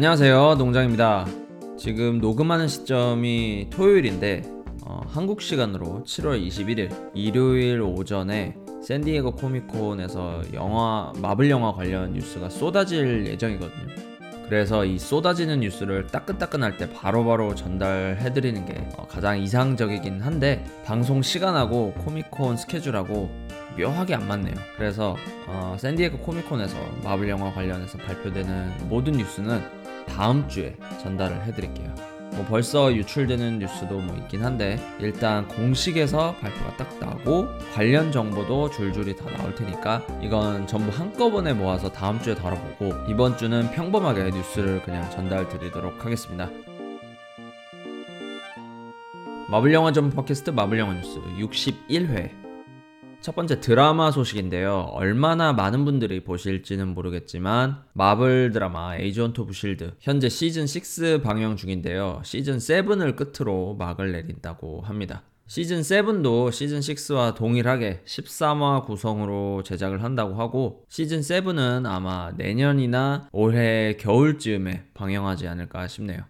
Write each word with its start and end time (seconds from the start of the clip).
안녕하세요 0.00 0.54
농장입니다 0.54 1.26
지금 1.76 2.20
녹음하는 2.22 2.68
시점이 2.68 3.66
토요일인데 3.68 4.44
어, 4.86 5.02
한국 5.06 5.42
시간으로 5.42 6.04
7월 6.06 6.42
21일 6.42 7.10
일요일 7.12 7.82
오전에 7.82 8.56
샌디에고 8.82 9.32
코미콘에서 9.32 10.54
영화 10.54 11.12
마블 11.20 11.50
영화 11.50 11.74
관련 11.74 12.14
뉴스가 12.14 12.48
쏟아질 12.48 13.26
예정이거든요 13.26 13.94
그래서 14.48 14.86
이 14.86 14.98
쏟아지는 14.98 15.60
뉴스를 15.60 16.06
따끈따끈할 16.06 16.78
때 16.78 16.90
바로바로 16.90 17.54
전달해드리는 17.54 18.64
게 18.64 18.88
어, 18.96 19.06
가장 19.06 19.38
이상적이긴 19.38 20.22
한데 20.22 20.64
방송 20.86 21.20
시간하고 21.20 21.92
코미콘 21.98 22.56
스케줄하고 22.56 23.30
묘하게 23.78 24.14
안 24.14 24.26
맞네요. 24.26 24.54
그래서 24.76 25.16
어, 25.46 25.76
샌디에고 25.78 26.18
코미콘에서 26.18 26.76
마블 27.04 27.28
영화 27.28 27.52
관련해서 27.52 27.98
발표되는 27.98 28.88
모든 28.88 29.12
뉴스는 29.12 29.79
다음 30.14 30.48
주에 30.48 30.76
전달을 31.02 31.44
해드릴게요. 31.44 31.94
뭐 32.32 32.44
벌써 32.46 32.94
유출되는 32.94 33.58
뉴스도 33.58 33.98
뭐 33.98 34.16
있긴 34.16 34.44
한데 34.44 34.78
일단 35.00 35.46
공식에서 35.48 36.36
발표가 36.36 36.76
딱 36.76 36.98
나고 37.00 37.48
관련 37.74 38.12
정보도 38.12 38.70
줄줄이 38.70 39.16
다 39.16 39.24
나올 39.36 39.54
테니까 39.54 40.02
이건 40.22 40.66
전부 40.66 40.96
한꺼번에 40.96 41.52
모아서 41.52 41.90
다음 41.90 42.20
주에 42.20 42.34
다뤄보고 42.34 43.10
이번 43.10 43.36
주는 43.36 43.70
평범하게 43.72 44.30
뉴스를 44.30 44.82
그냥 44.82 45.08
전달 45.10 45.48
드리도록 45.48 46.04
하겠습니다. 46.04 46.48
마블 49.48 49.72
영화 49.72 49.90
전문 49.90 50.14
팟캐스트 50.14 50.50
마블 50.50 50.78
영화 50.78 50.94
뉴스 50.94 51.20
61회 51.38 52.39
첫 53.20 53.34
번째 53.34 53.60
드라마 53.60 54.10
소식인데요. 54.10 54.88
얼마나 54.92 55.52
많은 55.52 55.84
분들이 55.84 56.24
보실지는 56.24 56.88
모르겠지만 56.88 57.82
마블 57.92 58.50
드라마 58.50 58.96
Agent 58.96 59.42
of 59.42 59.52
Shield 59.52 59.92
현재 60.00 60.30
시즌 60.30 60.62
6 60.62 61.22
방영 61.22 61.56
중인데요. 61.56 62.22
시즌 62.24 62.56
7을 62.56 63.16
끝으로 63.16 63.74
막을 63.74 64.12
내린다고 64.12 64.80
합니다. 64.80 65.22
시즌 65.46 65.80
7도 65.80 66.50
시즌 66.50 66.80
6와 66.80 67.34
동일하게 67.34 68.04
13화 68.06 68.86
구성으로 68.86 69.64
제작을 69.64 70.02
한다고 70.02 70.36
하고 70.36 70.84
시즌 70.88 71.20
7은 71.20 71.86
아마 71.86 72.32
내년이나 72.38 73.28
올해 73.32 73.96
겨울쯤에 73.98 74.86
방영하지 74.94 75.46
않을까 75.46 75.88
싶네요. 75.88 76.22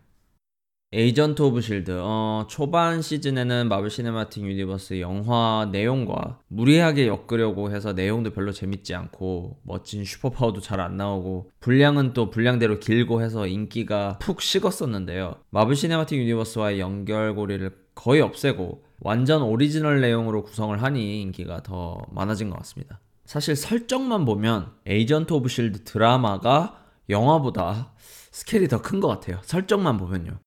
Agent 0.92 1.40
of 1.40 1.60
Shield 1.60 2.00
어, 2.02 2.46
초반 2.48 3.00
시즌에는 3.00 3.68
마블 3.68 3.90
Cinematic 3.90 4.44
Universe 4.44 4.98
영화 5.00 5.68
내용과 5.70 6.40
무리하게 6.48 7.06
엮으려고 7.06 7.70
해서 7.70 7.92
내용도 7.92 8.32
별로 8.32 8.50
재밌지 8.50 8.96
않고 8.96 9.60
멋진 9.62 10.04
슈퍼파워도 10.04 10.60
잘 10.60 10.80
안 10.80 10.96
나오고 10.96 11.52
분량은 11.60 12.12
또 12.12 12.28
분량대로 12.30 12.80
길고 12.80 13.22
해서 13.22 13.46
인기가 13.46 14.18
푹 14.20 14.42
식었었는데요. 14.42 15.36
마블 15.50 15.76
Cinematic 15.76 16.18
Universe와의 16.18 16.80
연결고리를 16.80 17.70
거의 17.94 18.20
없애고 18.20 18.82
완전 18.98 19.42
오리지널 19.42 20.00
내용으로 20.00 20.42
구성을 20.42 20.82
하니 20.82 21.22
인기가 21.22 21.62
더 21.62 21.98
많아진 22.10 22.50
것 22.50 22.56
같습니다. 22.58 22.98
사실 23.26 23.54
설정만 23.54 24.24
보면 24.24 24.72
Agent 24.86 25.32
of 25.34 25.48
Shield 25.48 25.84
드라마가 25.84 26.80
영화보다 27.08 27.92
스케일이 28.32 28.66
더 28.66 28.82
큰 28.82 28.98
것 29.00 29.06
같아요. 29.06 29.38
설정만 29.42 29.96
보면요 29.96 30.40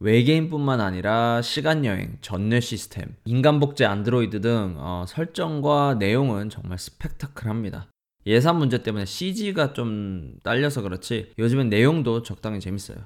외계인뿐만 0.00 0.80
아니라 0.80 1.42
시간여행, 1.42 2.18
전뇌 2.22 2.60
시스템, 2.60 3.16
인간복제 3.26 3.84
안드로이드 3.84 4.40
등 4.40 4.76
어, 4.78 5.04
설정과 5.06 5.96
내용은 5.98 6.48
정말 6.48 6.78
스펙타클합니다. 6.78 7.88
예산 8.26 8.56
문제 8.56 8.82
때문에 8.82 9.04
CG가 9.04 9.72
좀 9.74 10.34
딸려서 10.42 10.82
그렇지 10.82 11.32
요즘엔 11.38 11.68
내용도 11.68 12.22
적당히 12.22 12.60
재밌어요. 12.60 12.96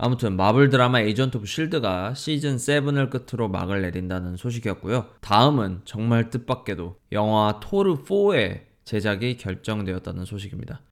아무튼 0.00 0.36
마블 0.36 0.68
드라마 0.68 1.00
Agent 1.00 1.38
of 1.38 1.46
Shield가 1.46 2.14
시즌 2.14 2.56
7을 2.56 3.10
끝으로 3.10 3.48
막을 3.48 3.82
내린다는 3.82 4.36
소식이었고요. 4.36 5.08
다음은 5.20 5.82
정말 5.84 6.30
뜻밖에도 6.30 7.00
영화 7.10 7.58
토르 7.60 8.04
4의 8.04 8.66
제작이 8.84 9.36
결정되었다는 9.36 10.24
소식입니다. 10.24 10.82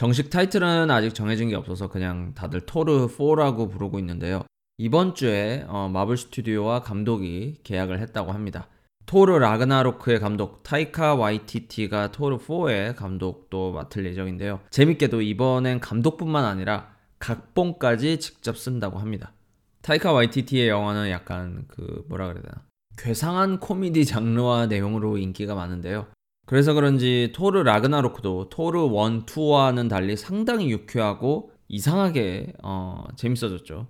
정식 0.00 0.30
타이틀은 0.30 0.90
아직 0.90 1.14
정해진 1.14 1.50
게 1.50 1.56
없어서 1.56 1.90
그냥 1.90 2.32
다들 2.32 2.62
토르 2.62 3.06
4라고 3.06 3.70
부르고 3.70 3.98
있는데요. 3.98 4.44
이번 4.78 5.14
주에 5.14 5.66
어, 5.68 5.90
마블 5.92 6.16
스튜디오와 6.16 6.80
감독이 6.80 7.58
계약을 7.64 8.00
했다고 8.00 8.32
합니다. 8.32 8.68
토르 9.04 9.36
라그나로크의 9.36 10.18
감독 10.18 10.62
타이카 10.62 11.16
와이티티가 11.16 12.12
토르 12.12 12.38
4의 12.38 12.96
감독도 12.96 13.72
맡을 13.72 14.06
예정인데요. 14.06 14.60
재밌게도 14.70 15.20
이번엔 15.20 15.80
감독뿐만 15.80 16.46
아니라 16.46 16.94
각본까지 17.18 18.20
직접 18.20 18.56
쓴다고 18.56 19.00
합니다. 19.00 19.34
타이카 19.82 20.12
와이티티의 20.12 20.70
영화는 20.70 21.10
약간 21.10 21.66
그 21.68 22.06
뭐라 22.08 22.28
그래야 22.28 22.42
되나 22.42 22.64
괴상한 22.96 23.60
코미디 23.60 24.06
장르와 24.06 24.64
내용으로 24.64 25.18
인기가 25.18 25.54
많은데요. 25.54 26.06
그래서 26.50 26.74
그런지 26.74 27.30
토르 27.32 27.62
라그나로크도 27.62 28.48
토르 28.48 28.80
1, 28.80 28.90
2와는 29.24 29.88
달리 29.88 30.16
상당히 30.16 30.68
유쾌하고 30.68 31.52
이상하게 31.68 32.54
어, 32.64 33.04
재밌어졌죠. 33.14 33.86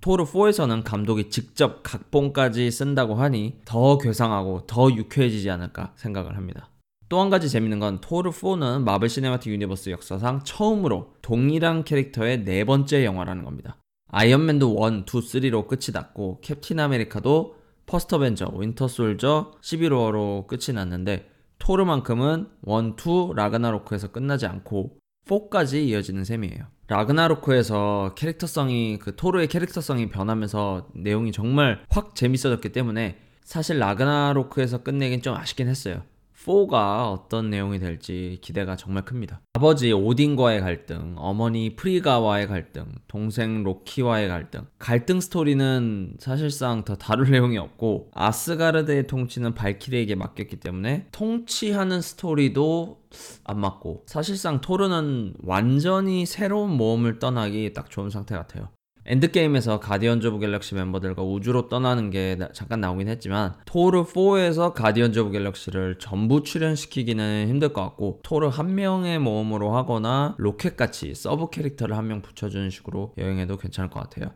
토르 0.00 0.24
4에서는 0.24 0.84
감독이 0.84 1.28
직접 1.28 1.82
각본까지 1.82 2.70
쓴다고 2.70 3.16
하니 3.16 3.58
더 3.66 3.98
괴상하고 3.98 4.66
더 4.66 4.90
유쾌해지지 4.90 5.50
않을까 5.50 5.92
생각을 5.96 6.38
합니다. 6.38 6.70
또 7.10 7.20
한 7.20 7.28
가지 7.28 7.50
재밌는 7.50 7.78
건 7.78 8.00
토르 8.00 8.30
4는 8.30 8.84
마블 8.84 9.10
Cinematic 9.10 9.52
Universe 9.52 9.90
역사상 9.90 10.44
처음으로 10.44 11.12
동일한 11.20 11.84
캐릭터의 11.84 12.44
네 12.44 12.64
번째 12.64 13.04
영화라는 13.04 13.44
겁니다. 13.44 13.76
아이언맨도 14.08 14.78
1, 14.88 15.00
2, 15.00 15.04
3로 15.04 15.68
끝이 15.68 15.92
났고 15.92 16.40
캡틴 16.40 16.80
아메리카도 16.80 17.56
퍼스트 17.84 18.18
어벤저, 18.18 18.46
윈터 18.46 18.88
솔저 18.88 19.52
11호로 19.60 20.46
끝이 20.46 20.74
났는데 20.74 21.28
토르만큼은 21.62 22.48
1, 22.66 22.94
2 22.98 23.34
라그나로크에서 23.36 24.10
끝나지 24.10 24.46
않고 24.46 24.98
4까지 25.28 25.86
이어지는 25.86 26.24
셈이에요. 26.24 26.66
라그나로크에서 26.88 28.14
캐릭터성이 28.16 28.98
그 28.98 29.14
토르의 29.14 29.46
캐릭터성이 29.46 30.08
변하면서 30.08 30.88
내용이 30.94 31.30
정말 31.30 31.84
확 31.88 32.16
재밌어졌기 32.16 32.72
때문에 32.72 33.18
사실 33.44 33.78
라그나로크에서 33.78 34.82
끝내긴 34.82 35.22
좀 35.22 35.36
아쉽긴 35.36 35.68
했어요. 35.68 36.02
4가 36.44 37.12
어떤 37.12 37.50
내용이 37.50 37.78
될지 37.78 38.38
기대가 38.42 38.76
정말 38.76 39.04
큽니다. 39.04 39.40
아버지 39.54 39.92
오딘과의 39.92 40.60
갈등, 40.60 41.14
어머니 41.16 41.76
프리가와의 41.76 42.48
갈등, 42.48 42.86
동생 43.06 43.62
로키와의 43.62 44.28
갈등. 44.28 44.66
갈등 44.78 45.20
스토리는 45.20 46.16
사실상 46.18 46.84
더 46.84 46.96
다룰 46.96 47.30
내용이 47.32 47.58
없고 47.58 48.10
아스가르드의 48.14 49.06
통치는 49.06 49.54
발키리에게 49.54 50.14
맡겼기 50.14 50.56
때문에 50.56 51.06
통치하는 51.12 52.00
스토리도 52.00 53.02
안 53.44 53.60
맞고 53.60 54.04
사실상 54.06 54.60
토르는 54.60 55.34
완전히 55.42 56.26
새로운 56.26 56.70
모험을 56.70 57.18
떠나기 57.18 57.72
딱 57.72 57.90
좋은 57.90 58.10
상태 58.10 58.34
같아요. 58.34 58.68
엔드게임에서 59.04 59.80
가디언즈 59.80 60.28
오브 60.28 60.38
갤럭시 60.38 60.76
멤버들과 60.76 61.22
우주로 61.22 61.68
떠나는 61.68 62.10
게 62.10 62.38
잠깐 62.52 62.80
나오긴 62.80 63.08
했지만 63.08 63.54
토르 63.64 64.04
4에서 64.04 64.72
가디언즈 64.74 65.18
오브 65.18 65.32
갤럭시를 65.32 65.98
전부 65.98 66.42
출연시키기는 66.44 67.48
힘들 67.48 67.72
것 67.72 67.82
같고 67.82 68.20
토르 68.22 68.46
한 68.46 68.74
명의 68.76 69.18
모험으로 69.18 69.74
하거나 69.74 70.36
로켓같이 70.38 71.14
서브 71.14 71.50
캐릭터를 71.50 71.96
한 71.96 72.02
명 72.02 72.20
붙여주는 72.22 72.68
식으로 72.70 73.14
여행해도 73.16 73.56
괜찮을 73.56 73.88
것 73.90 74.00
같아요. 74.00 74.32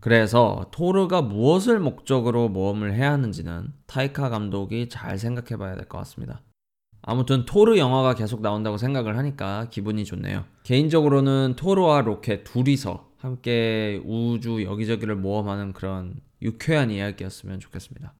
그래서 0.00 0.66
토르가 0.72 1.22
무엇을 1.22 1.78
목적으로 1.80 2.48
모험을 2.48 2.94
해야 2.94 3.12
하는지는 3.12 3.72
타이카 3.86 4.28
감독이 4.30 4.88
잘 4.88 5.18
생각해 5.18 5.56
봐야 5.58 5.74
될 5.74 5.88
것 5.88 5.98
같습니다. 5.98 6.42
아무튼 7.02 7.44
토르 7.46 7.78
영화가 7.78 8.14
계속 8.14 8.42
나온다고 8.42 8.76
생각을 8.76 9.16
하니까 9.16 9.68
기분이 9.70 10.04
좋네요. 10.04 10.44
개인적으로는 10.64 11.54
토르와 11.56 12.02
로켓 12.02 12.44
둘이서 12.44 13.07
함께 13.18 14.00
우주 14.04 14.62
여기저기를 14.62 15.16
모험하는 15.16 15.72
그런 15.72 16.14
유쾌한 16.40 16.90
이야기였으면 16.90 17.58
좋겠습니다. 17.60 18.14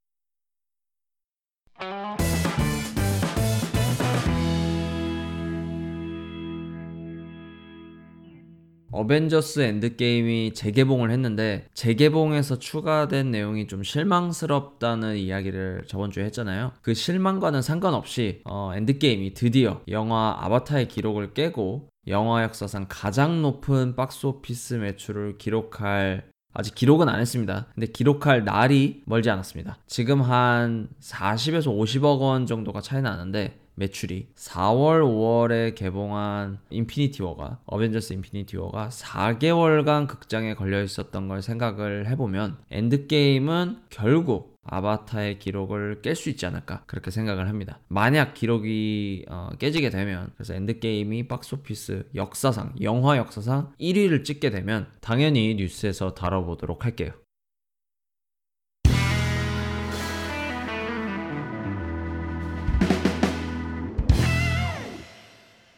어벤져스 8.90 9.60
엔드게임이 9.60 10.54
재개봉을 10.54 11.12
했는데 11.12 11.68
재개봉에서 11.74 12.58
추가된 12.58 13.30
내용이 13.30 13.68
좀 13.68 13.84
실망스럽다는 13.84 15.16
이야기를 15.16 15.84
저번 15.86 16.10
주에 16.10 16.24
했잖아요. 16.24 16.72
그 16.82 16.94
실망과는 16.94 17.62
상관없이 17.62 18.40
어, 18.44 18.72
엔드게임이 18.74 19.34
드디어 19.34 19.82
영화 19.88 20.36
아바타의 20.40 20.88
기록을 20.88 21.34
깨고 21.34 21.88
영화 22.08 22.42
역사상 22.42 22.86
가장 22.88 23.42
높은 23.42 23.94
박스오피스 23.94 24.74
매출을 24.74 25.38
기록할 25.38 26.24
아직 26.54 26.74
기록은 26.74 27.08
안 27.08 27.20
했습니다. 27.20 27.66
근데 27.74 27.86
기록할 27.86 28.44
날이 28.44 29.02
멀지 29.04 29.30
않았습니다. 29.30 29.78
지금 29.86 30.22
한 30.22 30.88
40에서 31.00 31.66
50억 31.66 32.20
원 32.20 32.46
정도가 32.46 32.80
차이 32.80 33.02
나는데 33.02 33.60
매출이 33.74 34.28
4월, 34.34 35.02
5월에 35.02 35.74
개봉한 35.76 36.58
인피니티 36.70 37.22
워가 37.22 37.60
어벤져스 37.66 38.12
인피니티 38.12 38.56
워가 38.56 38.88
4개월간 38.88 40.08
극장에 40.08 40.54
걸려 40.54 40.82
있었던 40.82 41.28
걸 41.28 41.42
생각을 41.42 42.08
해보면 42.08 42.56
엔드게임은 42.70 43.82
결국 43.88 44.57
아바타의 44.70 45.38
기록을 45.38 46.02
깰 46.02 46.14
수 46.14 46.30
있지 46.30 46.46
않을까 46.46 46.84
그렇게 46.86 47.10
생각을 47.10 47.48
합니다. 47.48 47.80
만약 47.88 48.34
기록이 48.34 49.24
어, 49.28 49.50
깨지게 49.58 49.90
되면 49.90 50.30
그래서 50.34 50.54
엔드게임이 50.54 51.28
박스오피스 51.28 52.10
역사상 52.14 52.74
영화 52.82 53.16
역사상 53.16 53.72
1위를 53.80 54.24
찍게 54.24 54.50
되면 54.50 54.88
당연히 55.00 55.54
뉴스에서 55.54 56.14
다뤄보도록 56.14 56.84
할게요. 56.84 57.12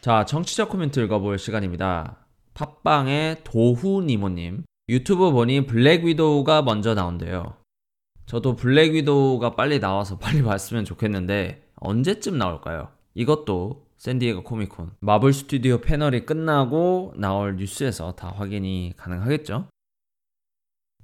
자, 0.01 0.25
청취자 0.25 0.67
코멘트 0.67 0.99
읽어볼 0.99 1.37
시간입니다. 1.37 2.25
팟빵의 2.55 3.43
도후니모님. 3.43 4.63
유튜브 4.89 5.31
보니 5.31 5.67
블랙 5.67 6.03
위도우가 6.03 6.63
먼저 6.63 6.95
나온대요. 6.95 7.60
저도 8.25 8.55
블랙 8.55 8.93
위도우가 8.93 9.55
빨리 9.55 9.79
나와서 9.79 10.17
빨리 10.17 10.41
봤으면 10.43 10.85
좋겠는데, 10.85 11.63
언제쯤 11.75 12.37
나올까요? 12.37 12.89
이것도 13.13 13.85
샌디에고 13.97 14.43
코미콘, 14.43 14.91
마블 14.99 15.33
스튜디오 15.33 15.79
패널이 15.79 16.25
끝나고 16.25 17.13
나올 17.17 17.55
뉴스에서 17.57 18.13
다 18.13 18.33
확인이 18.35 18.93
가능하겠죠? 18.97 19.67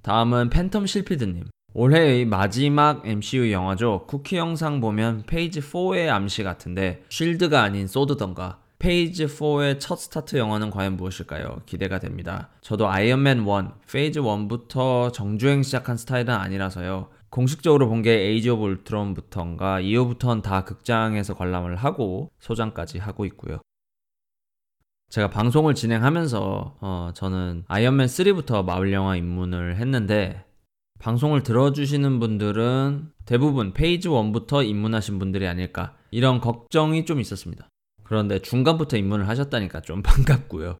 다음은 0.01 0.49
팬텀 0.49 0.87
실피드님. 0.87 1.45
올해의 1.73 2.25
마지막 2.25 3.05
MCU 3.05 3.51
영화죠. 3.51 4.05
쿠키 4.07 4.37
영상 4.37 4.79
보면 4.79 5.23
phase 5.27 5.59
4의 5.59 6.09
암시 6.09 6.43
같은데, 6.43 7.03
쉴드가 7.09 7.61
아닌 7.61 7.87
소드던가, 7.87 8.61
phase 8.79 9.25
4의 9.25 9.79
첫 9.79 9.95
스타트 9.97 10.35
영화는 10.37 10.69
과연 10.69 10.97
무엇일까요? 10.97 11.61
기대가 11.65 11.99
됩니다. 11.99 12.49
저도 12.61 12.87
아이언맨 12.87 13.39
1, 13.39 13.45
phase 13.91 14.21
1부터 14.21 15.11
정주행 15.11 15.63
시작한 15.63 15.97
스타일은 15.97 16.33
아니라서요. 16.33 17.09
공식적으로 17.29 17.89
본 17.89 18.03
게 18.03 18.11
에이지 18.11 18.49
오브 18.51 18.63
울트론부터인가 18.63 19.79
이후부터는 19.79 20.43
다 20.43 20.63
극장에서 20.63 21.35
관람을 21.35 21.75
하고 21.75 22.31
소장까지 22.39 22.99
하고 22.99 23.25
있고요. 23.25 23.59
제가 25.09 25.29
방송을 25.29 25.73
진행하면서 25.73 26.77
어, 26.79 27.11
저는 27.15 27.63
아이언맨 27.67 28.07
3부터 28.07 28.63
마블 28.63 28.93
영화 28.93 29.15
입문을 29.15 29.77
했는데 29.77 30.45
방송을 30.99 31.43
들어주시는 31.43 32.19
분들은 32.19 33.11
대부분 33.25 33.73
phase 33.73 34.07
1부터 34.07 34.67
입문하신 34.67 35.17
분들이 35.17 35.47
아닐까 35.47 35.95
이런 36.11 36.39
걱정이 36.39 37.05
좀 37.05 37.19
있었습니다. 37.19 37.67
그런데 38.07 38.39
중간부터 38.39 38.97
입문을 38.97 39.27
하셨다니까 39.27 39.81
좀 39.81 40.01
반갑고요. 40.03 40.77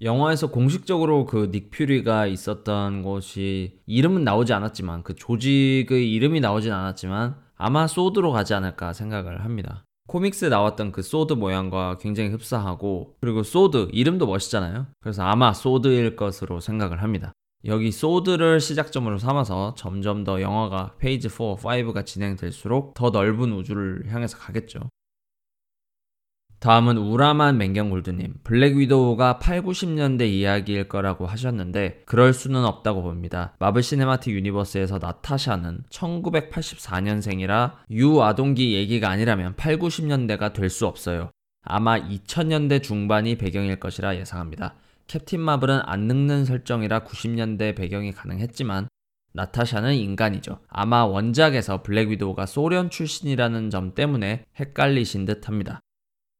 영화에서 0.00 0.50
공식적으로 0.50 1.26
그 1.26 1.50
닉 1.50 1.70
퓨리가 1.70 2.26
있었던 2.26 3.02
곳이 3.02 3.80
이름은 3.86 4.24
나오지 4.24 4.52
않았지만 4.52 5.04
그 5.04 5.14
조직의 5.14 6.12
이름이 6.12 6.40
나오진 6.40 6.72
않았지만 6.72 7.36
아마 7.56 7.86
소드로 7.86 8.32
가지 8.32 8.54
않을까 8.54 8.92
생각을 8.92 9.44
합니다. 9.44 9.84
코믹스에 10.08 10.48
나왔던 10.48 10.90
그 10.90 11.02
소드 11.02 11.34
모양과 11.34 11.98
굉장히 11.98 12.30
흡사하고 12.30 13.14
그리고 13.20 13.44
소드 13.44 13.88
이름도 13.92 14.26
멋있잖아요. 14.26 14.88
그래서 15.00 15.22
아마 15.22 15.52
소드일 15.52 16.16
것으로 16.16 16.58
생각을 16.58 17.02
합니다. 17.02 17.32
여기 17.64 17.92
소드를 17.92 18.58
시작점으로 18.58 19.18
삼아서 19.18 19.76
점점 19.76 20.24
더 20.24 20.40
영화가 20.42 20.96
phase 20.98 21.28
4, 21.28 21.36
5가 21.62 22.04
진행될수록 22.04 22.94
더 22.94 23.10
넓은 23.10 23.52
우주를 23.52 24.12
향해서 24.12 24.36
가겠죠. 24.38 24.80
다음은 26.62 26.96
우라만 26.96 27.58
맹경골드님. 27.58 28.34
블랙 28.44 28.76
위도우가 28.76 29.40
8, 29.40 29.62
90년대 29.62 30.28
이야기일 30.28 30.86
거라고 30.86 31.26
하셨는데 31.26 32.02
그럴 32.06 32.32
수는 32.32 32.64
없다고 32.64 33.02
봅니다. 33.02 33.56
마블 33.58 33.82
시네마틱 33.82 34.32
유니버스에서 34.32 34.98
나타샤는 34.98 35.82
1984년생이라 35.90 37.72
유아동기 37.90 38.74
얘기가 38.74 39.10
아니라면 39.10 39.56
8, 39.56 39.78
90년대가 39.78 40.52
될 40.52 40.70
수 40.70 40.86
없어요. 40.86 41.32
아마 41.64 41.98
2000년대 41.98 42.80
중반이 42.80 43.38
배경일 43.38 43.80
것이라 43.80 44.16
예상합니다. 44.18 44.76
캡틴 45.08 45.40
마블은 45.40 45.80
안 45.82 46.02
늙는 46.02 46.44
설정이라 46.44 47.00
90년대 47.00 47.74
배경이 47.74 48.12
가능했지만 48.12 48.86
나타샤는 49.32 49.94
인간이죠. 49.96 50.60
아마 50.68 51.04
원작에서 51.06 51.82
블랙 51.82 52.10
위도우가 52.10 52.46
소련 52.46 52.88
출신이라는 52.88 53.70
점 53.70 53.96
때문에 53.96 54.44
헷갈리신 54.60 55.24
듯 55.24 55.48
합니다. 55.48 55.80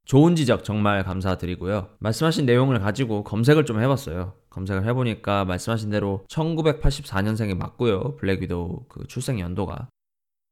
좋은 0.05 0.35
지적 0.37 0.65
정말 0.65 1.05
감사드리고요. 1.05 1.91
말씀하신 2.01 2.45
내용을 2.45 2.81
가지고 2.81 3.25
검색을 3.25 3.65
좀 3.65 3.81
해봤어요. 3.81 4.35
검색을 4.51 4.85
해보니까 4.87 5.45
말씀하신 5.45 5.91
대로 5.91 6.25
1984년생이 6.29 7.57
맞고요. 7.57 8.17
블랙 8.17 8.43
위도우 8.43 8.85
그 8.89 9.07
출생 9.07 9.41
연도가. 9.41 9.89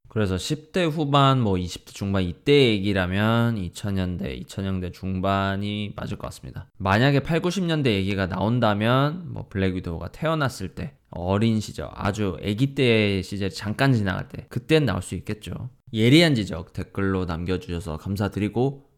그래서 0.08 0.34
10대 0.34 0.90
후반, 0.90 1.40
뭐 1.40 1.54
20대 1.54 1.94
중반 1.94 2.24
이때 2.24 2.52
얘기라면 2.70 3.54
2000년대, 3.54 4.44
2000년대 4.44 4.92
중반이 4.92 5.92
맞을 5.94 6.16
것 6.16 6.26
같습니다. 6.26 6.66
만약에 6.78 7.20
8, 7.20 7.40
90년대 7.40 7.86
얘기가 7.86 8.26
나온다면 8.26 9.32
뭐 9.32 9.46
블랙 9.48 9.76
위도우가 9.76 10.08
태어났을 10.08 10.74
때 10.74 10.94
어린 11.10 11.60
시절, 11.60 11.90
아주 11.92 12.36
아기 12.44 12.74
때 12.74 13.22
시절 13.22 13.50
잠깐 13.50 13.92
지나갈 13.92 14.28
때 14.28 14.46
그땐 14.48 14.84
나올 14.84 15.00
수 15.00 15.14
있겠죠. 15.14 15.70
예리한 15.92 16.34
지적 16.34 16.72
댓글로 16.72 17.24
남겨주셔서 17.24 17.96
감사드리고 17.98 18.89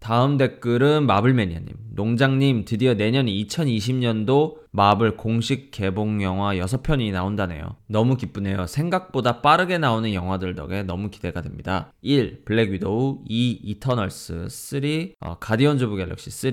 다음 0.00 0.36
댓글은 0.36 1.06
마블매니아님. 1.06 1.74
농장님, 1.94 2.64
드디어 2.64 2.94
내년 2.94 3.26
2020년도 3.26 4.58
마블 4.70 5.16
공식 5.16 5.70
개봉 5.70 6.22
영화 6.22 6.54
6편이 6.54 7.10
나온다네요. 7.12 7.76
너무 7.86 8.16
기쁘네요. 8.16 8.66
생각보다 8.66 9.40
빠르게 9.40 9.78
나오는 9.78 10.14
영화들 10.14 10.54
덕에 10.54 10.84
너무 10.84 11.10
기대가 11.10 11.42
됩니다. 11.42 11.92
1. 12.02 12.44
블랙 12.44 12.70
위도우 12.70 13.24
2. 13.26 13.50
이터널스 13.64 14.48
3. 14.48 14.82
어, 15.20 15.38
가디언즈 15.38 15.84
오브 15.84 15.96
갤럭시 15.96 16.30
3 16.30 16.52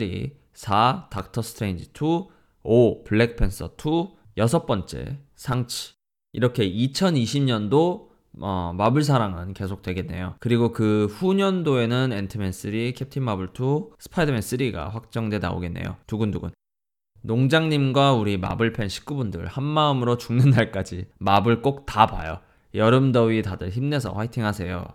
4. 0.54 1.08
닥터 1.12 1.42
스트레인지 1.42 1.90
2 1.94 2.28
5. 2.64 3.04
블랙팬서 3.04 3.76
2 3.78 4.16
여섯 4.38 4.66
번째 4.66 5.20
샹치 5.36 5.94
이렇게 6.34 6.70
2020년도 6.70 8.15
어, 8.42 8.74
마블 8.76 9.04
사랑은 9.04 9.54
계속 9.54 9.82
되겠네요. 9.82 10.36
그리고 10.40 10.72
그 10.72 11.08
후년도에는 11.12 12.12
앤트맨 12.12 12.52
3, 12.52 12.72
캡틴 12.96 13.24
마블 13.24 13.50
2, 13.54 13.96
스파이더맨 14.00 14.42
3가 14.42 14.90
확정돼 14.92 15.40
나오겠네요. 15.40 15.98
두근두근. 16.08 16.52
농장님과 17.22 18.14
우리 18.14 18.38
마블 18.38 18.72
팬 18.74 18.88
식구분들 18.88 19.48
한마음으로 19.48 20.18
죽는 20.18 20.52
날까지 20.52 21.08
마블 21.18 21.62
꼭 21.62 21.86
다 21.86 22.06
봐요. 22.08 22.40
여름 22.76 23.12
더위 23.12 23.42
다들 23.42 23.70
힘내서 23.70 24.12
화이팅 24.12 24.46
하세요. 24.46 24.86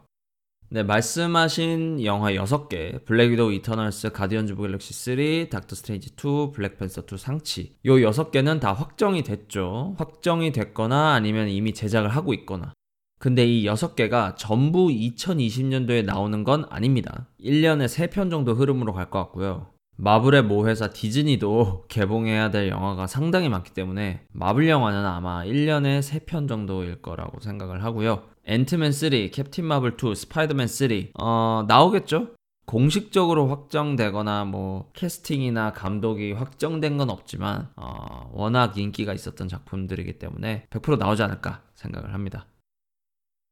네, 0.72 0.84
말씀하신 0.84 2.04
영화 2.04 2.30
6개, 2.30 3.04
블랙 3.04 3.32
위도우 3.32 3.52
이터널스, 3.54 4.12
가디언즈 4.12 4.52
오브 4.52 4.62
갤럭시 4.62 4.92
3, 4.94 5.48
닥터 5.50 5.74
스트레인지 5.74 6.10
2, 6.10 6.52
블랙팬서 6.52 7.02
2 7.12 7.16
샹치. 7.18 7.74
요 7.86 7.94
6개는 7.94 8.60
다 8.60 8.72
확정이 8.72 9.24
됐죠. 9.24 9.96
확정이 9.98 10.52
됐거나 10.52 11.14
아니면 11.14 11.48
이미 11.48 11.74
제작을 11.74 12.10
하고 12.10 12.32
있거나. 12.34 12.72
근데 13.20 13.44
이 13.44 13.66
6개가 13.66 14.34
전부 14.38 14.88
2020년도에 14.88 16.06
나오는 16.06 16.42
건 16.42 16.64
아닙니다. 16.70 17.26
1년에 17.38 17.84
3편 17.84 18.30
정도 18.30 18.54
흐름으로 18.54 18.94
갈 18.94 19.10
것 19.10 19.18
같고요. 19.18 19.66
마블의 19.98 20.44
모 20.44 20.66
회사 20.66 20.88
디즈니도 20.88 21.84
개봉해야 21.92 22.50
될 22.50 22.70
영화가 22.70 23.06
상당히 23.06 23.50
많기 23.50 23.72
때문에 23.74 24.22
마블 24.32 24.66
영화는 24.70 25.04
아마 25.04 25.44
1년에 25.44 26.00
3편 26.00 26.48
정도일 26.48 27.02
거라고 27.02 27.40
생각을 27.40 27.84
하고요. 27.84 28.22
앤트맨 28.46 28.92
3, 28.92 29.10
캡틴 29.30 29.66
마블 29.66 29.96
2, 30.02 30.14
스파이더맨 30.14 30.66
3 30.66 30.88
어, 31.20 31.66
나오겠죠? 31.68 32.28
공식적으로 32.64 33.48
확정되거나 33.48 34.46
뭐 34.46 34.88
캐스팅이나 34.94 35.72
감독이 35.72 36.32
확정된 36.32 36.96
건 36.96 37.10
없지만 37.10 37.68
어, 37.76 38.30
워낙 38.32 38.78
인기가 38.78 39.12
있었던 39.12 39.46
작품들이기 39.48 40.18
때문에 40.18 40.68
100% 40.70 40.96
나오지 40.96 41.22
않을까 41.22 41.60
생각을 41.74 42.14
합니다. 42.14 42.46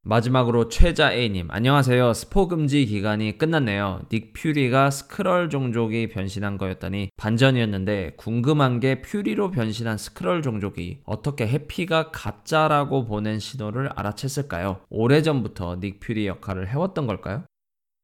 마지막으로 0.08 0.70
최자 0.70 1.12
A님 1.12 1.50
안녕하세요. 1.50 2.14
스포 2.14 2.48
금지 2.48 2.86
기간이 2.86 3.36
끝났네요. 3.36 4.06
닉 4.10 4.32
퓨리가 4.32 4.90
스크럴 4.90 5.50
종족이 5.50 6.08
변신한 6.08 6.56
거였다니 6.56 7.10
반전이었는데 7.18 8.14
궁금한 8.16 8.80
게 8.80 9.02
퓨리로 9.02 9.50
변신한 9.50 9.98
스크럴 9.98 10.40
종족이 10.40 11.00
어떻게 11.04 11.46
해피가 11.46 12.10
가짜라고 12.10 13.04
보낸 13.04 13.38
신호를 13.38 13.90
알아챘을까요? 13.90 14.80
오래전부터 14.88 15.80
닉 15.80 16.00
퓨리 16.00 16.26
역할을 16.26 16.68
해왔던 16.68 17.06
걸까요? 17.06 17.44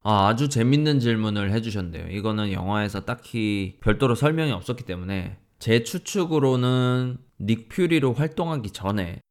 아, 0.03 0.27
아주 0.27 0.47
재밌는 0.47 0.99
질문을 0.99 1.51
해주셨네요. 1.53 2.09
이거는 2.09 2.51
영화에서 2.51 3.05
딱히 3.05 3.77
별도로 3.81 4.13
설명이 4.13 4.51
없었기 4.51 4.83
때문에 4.83 5.37
제 5.57 5.81
추측으로는 5.81 7.17
닉 7.41 7.67
퓨리로 7.69 8.13
활동하기 8.13 8.69
전에 8.69 9.21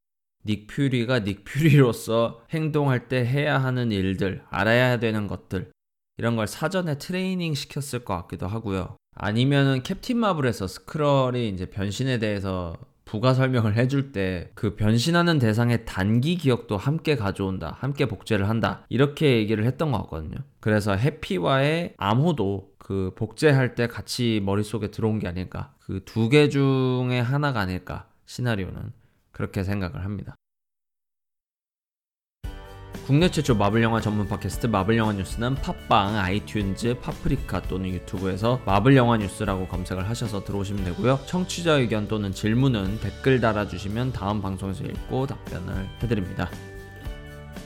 닉 0.46 0.66
퓨리가 0.66 1.24
닉 1.24 1.44
퓨리로서 1.44 2.42
행동할 2.50 3.08
때 3.08 3.24
해야 3.24 3.58
하는 3.62 3.90
일들, 3.92 4.42
알아야 4.50 4.98
되는 4.98 5.26
것들, 5.26 5.70
이런 6.18 6.36
걸 6.36 6.46
사전에 6.46 6.98
트레이닝 6.98 7.54
시켰을 7.54 8.04
것 8.04 8.16
같기도 8.16 8.46
하고요. 8.46 8.96
아니면은 9.16 9.82
캡틴 9.82 10.18
마블에서 10.18 10.66
스크럴이 10.66 11.48
이제 11.48 11.66
변신에 11.66 12.18
대해서 12.18 12.76
부가 13.04 13.34
설명을 13.34 13.76
해줄 13.76 14.12
때 14.12 14.50
그 14.54 14.76
변신하는 14.76 15.38
대상의 15.38 15.84
단기 15.84 16.36
기억도 16.36 16.76
함께 16.76 17.16
가져온다, 17.16 17.76
함께 17.78 18.06
복제를 18.06 18.48
한다 18.48 18.84
이렇게 18.88 19.36
얘기를 19.36 19.64
했던 19.66 19.92
것 19.92 19.98
같거든요. 20.02 20.36
그래서 20.60 20.96
해피와의 20.96 21.94
암호도 21.96 22.72
그 22.78 23.12
복제할 23.14 23.74
때 23.74 23.86
같이 23.86 24.40
머릿속에 24.42 24.90
들어온 24.90 25.18
게 25.18 25.28
아닐까, 25.28 25.74
그 25.80 26.00
두 26.04 26.28
개 26.28 26.48
중에 26.48 27.20
하나가 27.20 27.60
아닐까 27.60 28.08
시나리오는 28.26 28.92
그렇게 29.34 29.62
생각을 29.62 30.04
합니다. 30.04 30.36
국내 33.06 33.30
최초 33.30 33.54
마블 33.54 33.82
영화 33.82 34.00
전문 34.00 34.26
팟캐스트 34.28 34.68
마블 34.68 34.96
영화 34.96 35.12
뉴스는 35.12 35.56
팟빵, 35.56 36.14
아이튠즈, 36.14 37.02
파프리카 37.02 37.60
또는 37.62 37.90
유튜브에서 37.90 38.62
마블 38.64 38.96
영화 38.96 39.18
뉴스라고 39.18 39.68
검색을 39.68 40.08
하셔서 40.08 40.42
들어오시면 40.42 40.84
되고요. 40.84 41.20
청취자 41.26 41.74
의견 41.74 42.08
또는 42.08 42.32
질문은 42.32 43.00
댓글 43.00 43.42
달아주시면 43.42 44.14
다음 44.14 44.40
방송에서 44.40 44.84
읽고 44.84 45.26
답변을 45.26 45.86
해드립니다. 46.02 46.48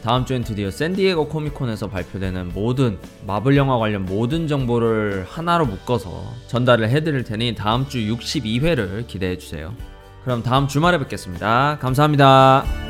다음 0.03 0.25
주엔 0.25 0.43
드디어 0.43 0.73
샌디에고 0.73 1.29
코미콘에서 1.29 1.89
발표되는 1.89 2.53
모든 2.53 2.99
마블 3.25 3.57
영화 3.57 3.79
관련 3.79 4.07
모든 4.07 4.49
정보를 4.49 5.25
하나로 5.29 5.67
묶어서 5.67 6.35
전달을 6.49 6.89
해드릴 6.89 7.23
테니 7.23 7.55
다음 7.55 7.87
주 7.89 7.99
62회를 7.99 9.07
기대해 9.07 9.39
주세요. 9.39 9.73
그럼 10.25 10.43
다음 10.43 10.69
주말에 10.69 10.99
뵙겠습니다. 10.99 11.79
감사합니다. 11.81 12.88